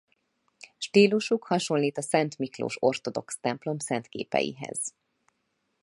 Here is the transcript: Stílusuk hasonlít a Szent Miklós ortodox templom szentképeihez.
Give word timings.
Stílusuk 0.77 1.43
hasonlít 1.49 1.97
a 1.97 2.01
Szent 2.01 2.37
Miklós 2.37 2.75
ortodox 2.79 3.37
templom 3.39 3.77
szentképeihez. 3.79 4.93